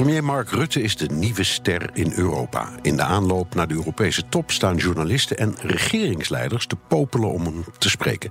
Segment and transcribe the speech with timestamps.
[0.00, 2.68] Premier Mark Rutte is de nieuwe ster in Europa.
[2.82, 7.64] In de aanloop naar de Europese top staan journalisten en regeringsleiders te popelen om hem
[7.78, 8.30] te spreken.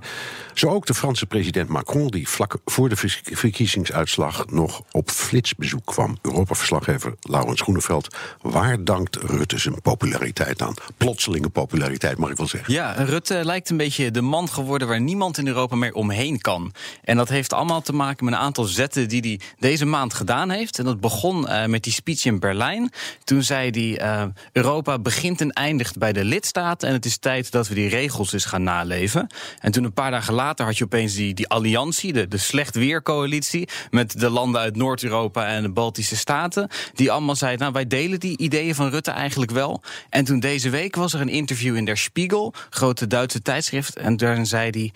[0.54, 6.18] Zo ook de Franse president Macron, die vlak voor de verkiezingsuitslag nog op flitsbezoek kwam.
[6.22, 8.16] Europa-verslaggever Laurens Groeneveld.
[8.40, 10.74] Waar dankt Rutte zijn populariteit aan?
[10.96, 12.72] Plotselinge populariteit, mag ik wel zeggen.
[12.74, 16.72] Ja, Rutte lijkt een beetje de man geworden waar niemand in Europa meer omheen kan.
[17.04, 20.50] En dat heeft allemaal te maken met een aantal zetten die hij deze maand gedaan
[20.50, 20.78] heeft.
[20.78, 22.92] En dat begon uh, met die speech in Berlijn.
[23.24, 26.88] Toen zei hij: uh, Europa begint en eindigt bij de lidstaten.
[26.88, 29.26] En het is tijd dat we die regels eens gaan naleven.
[29.60, 32.74] En toen een paar dagen later had je opeens die, die alliantie, de, de slecht
[32.74, 33.68] weercoalitie.
[33.90, 36.68] Met de landen uit Noord-Europa en de Baltische Staten.
[36.94, 39.82] Die allemaal zeiden: Nou, wij delen die ideeën van Rutte eigenlijk wel.
[40.10, 43.96] En toen deze week was er een interview in Der Spiegel, grote Duitse tijdschrift.
[43.96, 44.92] En daarin zei hij: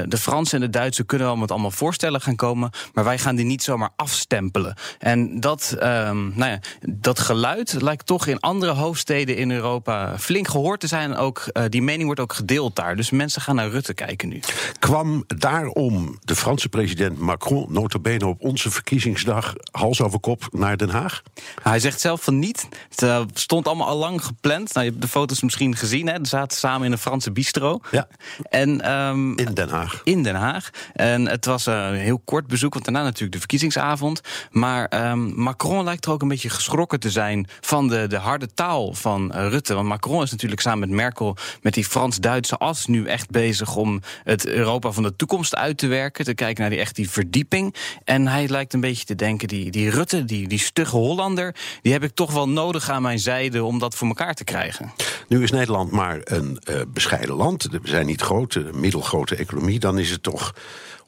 [0.00, 2.70] uh, De Fransen en de Duitsers kunnen wel met allemaal voorstellen gaan komen.
[2.92, 4.74] Maar wij gaan die niet zomaar afstempelen.
[4.98, 5.76] En dat
[6.08, 10.86] um, nou ja, dat geluid lijkt toch in andere hoofdsteden in Europa flink gehoord te
[10.86, 11.16] zijn.
[11.16, 12.96] Ook, uh, die mening wordt ook gedeeld daar.
[12.96, 14.40] Dus mensen gaan naar Rutte kijken nu.
[14.78, 20.90] Kwam daarom de Franse president Macron notabene op onze verkiezingsdag hals over kop naar Den
[20.90, 21.22] Haag?
[21.62, 22.68] Hij zegt zelf van niet.
[22.88, 24.74] Het uh, stond allemaal al lang gepland.
[24.74, 26.08] Nou, je hebt de foto's misschien gezien.
[26.08, 26.14] Hè?
[26.14, 27.80] Ze zaten samen in een Franse bistro.
[27.90, 28.08] Ja.
[28.50, 30.00] En, um, in Den Haag.
[30.04, 30.70] In Den Haag.
[30.92, 34.20] En het was een heel kort bezoek, want daarna natuurlijk de verkiezingsavond.
[34.50, 38.54] Maar um, Macron lijkt er ook een beetje geschrokken te zijn van de, de harde
[38.54, 39.74] taal van uh, Rutte.
[39.74, 44.00] Want Macron is natuurlijk samen met Merkel met die Frans-Duitse as nu echt bezig om
[44.24, 46.24] het Europa van de toekomst uit te werken.
[46.24, 47.74] Te kijken naar die echt die verdieping.
[48.04, 51.92] En hij lijkt een beetje te denken, die, die Rutte, die, die stugge Hollander, die
[51.92, 54.92] heb ik toch wel nodig aan mijn zijde om dat voor elkaar te krijgen.
[55.30, 57.62] Nu is Nederland maar een uh, bescheiden land.
[57.62, 59.78] We zijn niet grote, middelgrote economie.
[59.78, 60.54] Dan is het toch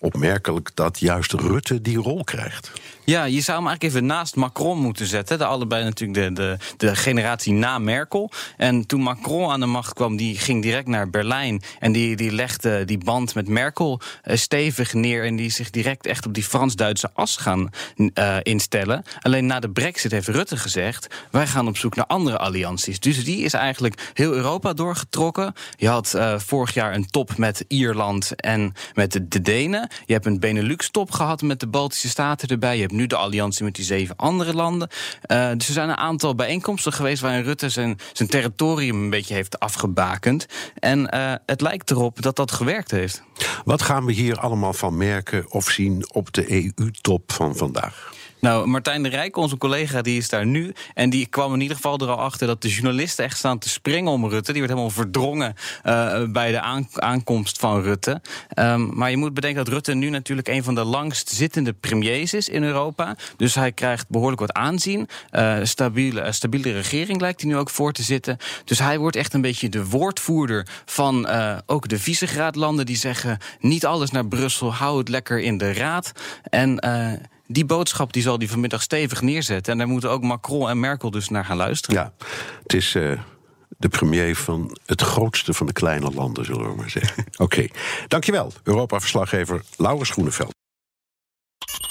[0.02, 2.72] opmerkelijk dat juist Rutte die rol krijgt.
[3.04, 5.38] Ja, je zou hem eigenlijk even naast Macron moeten zetten.
[5.38, 8.30] De allebei natuurlijk de, de, de generatie na Merkel.
[8.56, 11.62] En toen Macron aan de macht kwam, die ging direct naar Berlijn.
[11.78, 15.24] En die, die legde die band met Merkel uh, stevig neer.
[15.24, 19.02] En die zich direct echt op die Frans-Duitse as gaan uh, instellen.
[19.20, 21.06] Alleen na de brexit heeft Rutte gezegd...
[21.30, 23.00] wij gaan op zoek naar andere allianties.
[23.00, 25.54] Dus die is eigenlijk heel Europa doorgetrokken.
[25.76, 29.90] Je had uh, vorig jaar een top met Ierland en met de, de Denen.
[30.06, 32.74] Je hebt een Benelux-top gehad met de Baltische Staten erbij.
[32.74, 34.88] Je hebt nu de alliantie met die zeven andere landen.
[35.26, 39.34] Uh, dus er zijn een aantal bijeenkomsten geweest waarin Rutte zijn, zijn territorium een beetje
[39.34, 40.46] heeft afgebakend.
[40.78, 43.22] En uh, het lijkt erop dat dat gewerkt heeft.
[43.64, 48.12] Wat gaan we hier allemaal van merken of zien op de EU-top van vandaag?
[48.42, 50.72] Nou, Martijn de Rijk, onze collega, die is daar nu.
[50.94, 53.68] En die kwam in ieder geval er al achter dat de journalisten echt staan te
[53.68, 54.52] springen om Rutte.
[54.52, 55.54] Die werd helemaal verdrongen
[55.84, 56.60] uh, bij de
[56.94, 58.20] aankomst van Rutte.
[58.58, 62.34] Um, maar je moet bedenken dat Rutte nu natuurlijk een van de langst zittende premiers
[62.34, 63.16] is in Europa.
[63.36, 65.08] Dus hij krijgt behoorlijk wat aanzien.
[65.32, 68.36] Uh, stabiele, stabiele regering lijkt hij nu ook voor te zitten.
[68.64, 71.28] Dus hij wordt echt een beetje de woordvoerder van
[71.66, 76.12] ook de Visegrad-landen die zeggen: niet alles naar Brussel, hou het lekker in de raad.
[76.42, 76.78] En
[77.52, 79.72] die boodschap die zal hij vanmiddag stevig neerzetten.
[79.72, 81.96] En daar moeten ook Macron en Merkel dus naar gaan luisteren.
[81.96, 82.12] Ja,
[82.62, 83.20] het is uh,
[83.68, 87.24] de premier van het grootste van de kleine landen, zullen we maar zeggen.
[87.32, 87.70] Oké, okay.
[88.08, 90.61] dankjewel, Europa-verslaggever Laurens Groeneveld.